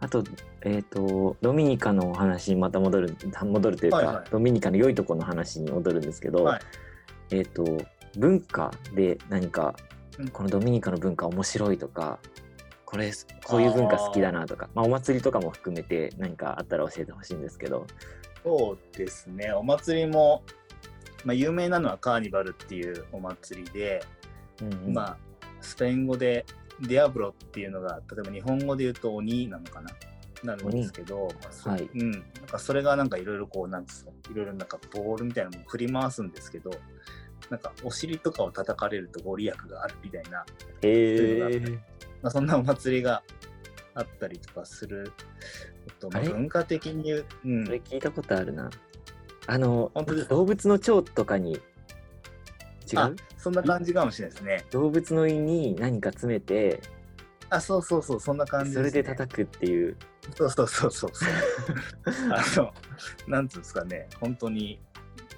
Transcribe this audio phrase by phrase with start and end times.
[0.00, 0.22] あと、
[0.62, 4.24] えっ、と、ドミニカのお話にまた戻る、戻るというか、はいはい。
[4.30, 6.60] ドミニカの良いところの話に戻るんですけど、はい。
[7.30, 7.64] えっ、と、
[8.16, 9.74] 文化で何か
[10.18, 12.18] うん、このドミニカの文化面白いとか、
[12.84, 13.12] これ、
[13.44, 17.86] こういう文化好きだなとか、まあ、お祭りとかも含めて何かあったら教えてほしいんですけど、
[18.44, 20.42] そうですね、お祭りも、
[21.24, 24.04] まあ、有名なのはカーニバルっていうお祭りで、
[24.60, 24.94] うんうん。
[24.94, 25.16] まあ、
[25.60, 26.44] スペイン語で
[26.80, 29.90] ディアブロっていうのが、例えば日本語で言うと鬼なのかな？
[30.44, 31.90] なるんですけど、まあはい。
[31.92, 36.70] うん、なんかそれがなんかいろいろこう、なんですか、いろいろなんかボールみたいなのを振り回すんですけど、
[37.50, 40.46] なんかお尻とかを叩かれるとご利益があるみたいな、
[40.82, 41.78] へえ
[42.22, 43.22] まあ、そんなお祭りが
[43.94, 45.12] あったりとかする。
[46.00, 47.66] こと、まあ、文化的に言う、うん。
[47.66, 48.70] それ聞いたことあるな。
[49.46, 49.90] あの
[50.28, 51.58] 動物の腸とかに、
[52.92, 54.64] 違あうそんな感じかもしれないですね。
[54.70, 56.80] 動物の胃に何か詰めて、
[57.50, 59.96] あ、そうそうそう、そんな感じそれで叩くっていう。
[60.36, 61.28] そうそうそうそうそう。
[62.32, 62.74] あの、
[63.26, 64.80] なんつうんですかね、本当に、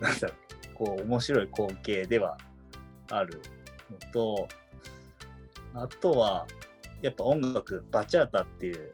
[0.01, 0.35] なんだろ
[0.73, 2.37] う、こう、面白い光景では
[3.11, 3.41] ある
[3.91, 4.49] のと、
[5.75, 6.47] あとは、
[7.01, 8.93] やっぱ音楽、バチャータっていう、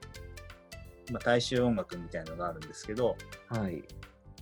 [1.10, 3.16] まあ、大衆音楽みたいなのがあるんですけど、
[3.48, 3.82] はい。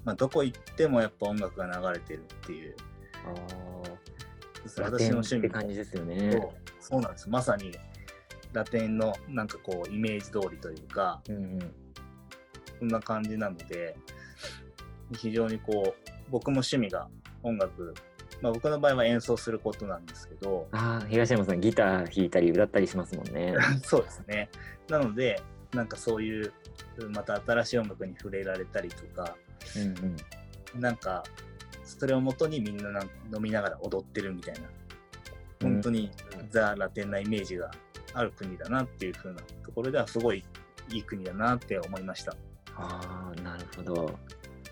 [0.05, 2.77] まあ、どこ行ってもやっぱ音楽が流れてるっていう、
[4.79, 6.33] ラテン趣味って感じですよね。
[6.33, 7.29] そうそうなんです。
[7.29, 7.73] まさに、
[8.53, 11.59] ラテンのなんかこう、イメージ通りというか、うんうん。
[12.79, 13.97] そんな感じなので、
[15.17, 17.09] 非常にこう、僕も趣味が
[17.43, 17.95] 音楽、
[18.41, 23.55] まあ、僕の場合は演奏することなんですけど、ああ、東山さんギター弾いたり歌ったりしますもんね。
[23.83, 24.51] そうですね。
[24.89, 25.41] なので、
[25.73, 26.53] なんかそういう、
[27.11, 29.37] また新しい音楽に触れられたりとか、
[29.77, 30.17] うん
[30.75, 30.81] うん。
[30.81, 31.25] なんか、
[31.85, 33.03] それをもとにみんななん
[33.35, 34.61] 飲みながら踊ってるみたいな、
[35.63, 36.11] 本当に
[36.51, 37.71] ザ・ラテンなイメージが
[38.15, 40.45] ある国だなっていう風なところでは、すごい
[40.91, 42.35] いい国だなって思いました。
[42.77, 44.19] ああ、なるほど。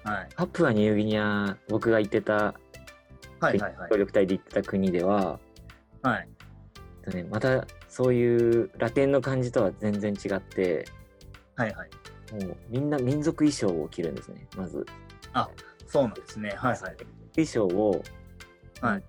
[0.04, 0.28] はい。
[0.34, 3.96] パプアニューギニア、僕が行ってた、はいはいはい協。
[3.96, 5.38] 力隊で行ってた国では、
[6.02, 6.28] はい。
[7.04, 10.86] とね、またそういうラテンの感じとは全然違って、
[11.56, 11.90] はいはい。
[12.44, 14.86] もうみんな民族衣装を着るんですね、まず。
[15.86, 16.50] そうなんですね。
[16.50, 16.80] はいはい。
[17.34, 18.02] 衣装を、
[18.80, 19.02] はい。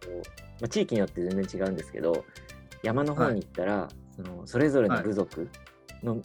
[0.62, 2.26] まあ、地域によって全然違うんですけど
[2.84, 5.50] 山の方に行ったら、そのそれぞれの部族
[6.04, 6.22] の、はい。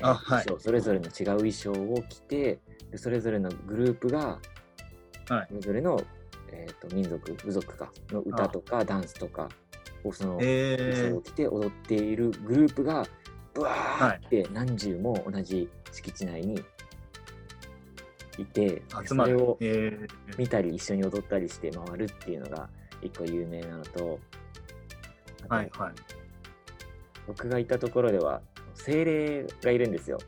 [0.00, 2.60] 衣装それぞれの違う衣装を着て
[2.90, 4.38] でそれぞれのグループが、
[5.28, 5.46] はい。
[5.48, 6.00] それぞれの、
[6.52, 9.48] えー、と民族部族かの歌とかダンスとか
[10.04, 13.04] をその衣装えを着て踊っているグループが
[13.54, 16.62] ブワーって何十も同じ敷地内に
[18.38, 19.58] いて、ー、集まるそれを。
[19.60, 19.98] え
[20.36, 22.68] 見たり一緒に踊ったりして回るっていうのが
[23.02, 24.18] 一個有名なのと、
[25.48, 25.92] はいはい。
[27.26, 28.40] 僕がいたところでは
[28.74, 30.18] 精霊がいるんですよ。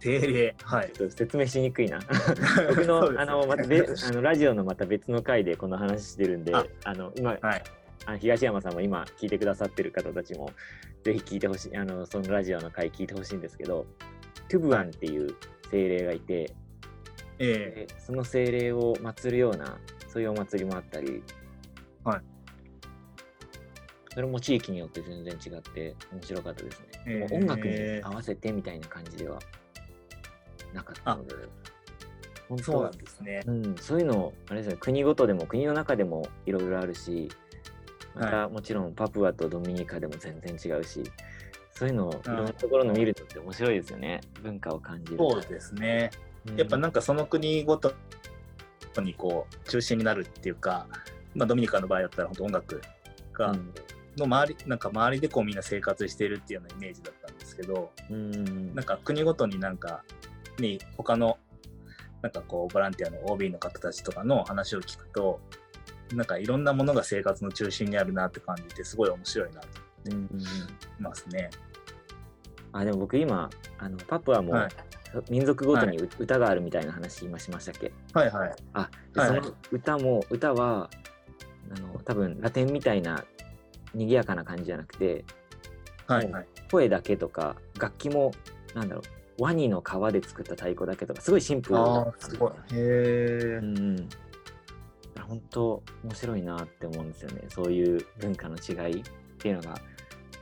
[0.00, 0.56] 定例。
[0.62, 0.92] はい。
[0.92, 2.00] ちょっと説明しにくいな。
[2.68, 7.62] 僕のあのまたべあのラジオのまた別の回でこの話してるんで、ああの今、はい。
[8.06, 10.50] あの東山さんも今聞いてくださってる方たちも
[11.02, 13.86] ぜひ聞いてほしいあのそのラジオの回聞いてほしいんですけど、
[14.48, 15.34] トゥブアンっていう
[15.70, 16.54] 精霊がいて、
[17.38, 19.78] えでその精霊を祀るような
[20.08, 21.22] そういうお祭りもあったり、
[22.04, 22.20] はい、
[24.12, 29.38] それも地域によって全然違って面白かったですね、えーでも音楽に合わせてみたいな感じでは
[30.72, 31.34] なかったので。
[32.48, 33.42] 本ー、そうなんですね。
[33.46, 37.28] うん、そういうのあれですね国ごとでも国の中でもいろいろあるし
[38.14, 41.02] また、もちろんパプアとドミニカでも全然違うし
[41.72, 44.20] そういうのをいろんなところの見るのって面白いですよね。
[44.42, 46.10] 文化を感じるそうですね。
[46.56, 47.92] やっぱなんかその国ごと
[49.00, 50.86] にこう中心になるっていうか、
[51.34, 52.82] まあ、ドミニカの場合だったら本当音楽
[53.32, 53.72] が、うん。
[54.16, 58.74] の周りなんか周りでこうみんな生活してるっていうようなイメージだったんですけどうん。
[58.74, 60.02] なんか国ごとになんか
[60.58, 61.38] に他の
[62.20, 65.40] なんかこうボランティアの OB の方たちとかの話を聞くと
[66.12, 69.68] なんかいろんなものが生活の中心にあるなって感じてすごい面白いなと
[70.06, 70.24] うんうんうん。
[70.24, 70.38] 思
[70.98, 71.50] いますね。
[72.72, 73.48] あでも僕今
[73.78, 74.68] あのパプアもはい
[75.30, 77.92] 民族ごとにう歌があるみたいな話今しましたっけ？
[78.12, 78.56] はいはい。
[78.74, 80.90] あではいその歌も歌は
[81.76, 83.24] あの多分ラテンみたいな
[83.94, 85.24] 賑やかな感じじゃなくて
[86.06, 86.46] はいはい。
[86.70, 88.32] 声だけとか楽器も
[88.74, 89.02] なんだろ
[89.38, 92.50] うワニの皮で作った太鼓だけとかすごいシンプルあなあ、すごい。
[92.50, 93.62] へえう。
[93.62, 94.08] んうん。
[95.26, 97.42] 本当面白いなって思うんですよね。
[97.48, 99.04] そういう文化の違いっ
[99.38, 99.74] ていうのが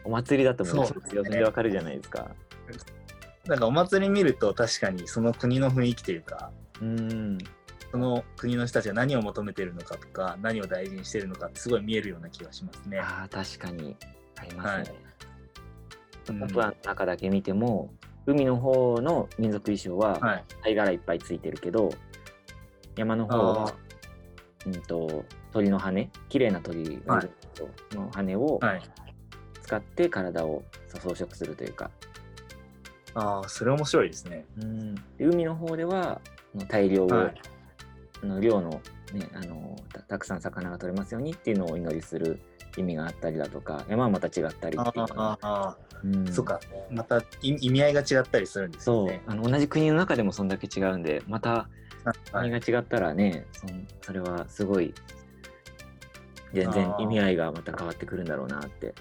[0.04, 0.92] お祭りだともうね。
[1.12, 2.30] 秒でわかるじゃないですか
[3.48, 6.50] なんかお祭り見ると確かにその国の雰囲気というか、
[6.80, 7.38] うん
[7.92, 12.98] その国の人たちが何を求めてるのかとか、何を大事にしてるのかってすごい見えるような気がしますね。
[12.98, 13.96] ああ確かに
[14.36, 14.94] ありますね、
[16.28, 17.94] うんパプアの中だけ見ても
[18.26, 20.44] 海の方の民族衣装ははい。
[20.64, 21.88] 貝殻いっぱいついてるけど
[22.96, 23.74] 山の方はあ
[24.66, 28.66] うんと鳥の羽綺麗な鳥の羽をあ。
[28.66, 28.82] はい。
[29.62, 31.90] 使って体を装飾するというか、
[33.16, 34.44] ああ、それ面白いですね。
[35.18, 36.20] で海の方では
[36.54, 37.34] あの大量を、はい
[38.22, 38.70] あの量の,、
[39.12, 42.40] ね、あのたたくさん魚が取れますようにっていうのをお祈りする
[42.78, 46.60] 意味があったりだとか山はまた違ったりあっていうのがあ、あうんあ、そっか。
[46.90, 49.22] また意意味合いが違ったりするんですそうよね。
[49.26, 51.68] あの同じ国の中でもそんだけ違うんでまた
[52.32, 52.50] はい。
[52.50, 54.94] 国が違ったらね、そんそれはすごい
[56.52, 58.94] 全然あー意味合いがまた変わってくるんだろうなって。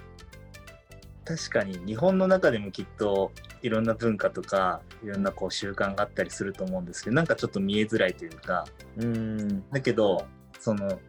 [1.24, 3.32] 確かに日本の中でもきっと
[3.66, 8.64] いろんな文化とかいろんなこう習慣があったりすると思うんですけどなんかちょっと見えづらいというか。
[8.96, 9.68] うん。
[9.70, 10.24] だけど
[10.60, 11.00] その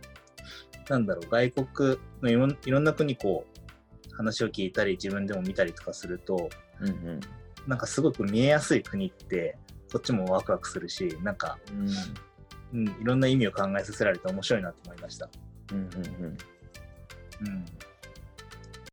[0.89, 3.45] なんだろう外国のいろんいろんな国こ
[4.11, 6.49] う話を聞いたり自分でも見たりとかすると
[6.81, 7.19] うんうん。
[7.67, 9.55] なんかすごく見えやすい国って
[9.91, 12.79] こっちもワクワクするしなんか、うん。
[12.79, 15.29] うん、いろんな意味を考えさせられて面白いなと思いました。
[15.71, 16.37] うんうんうん。
[17.39, 17.65] うん、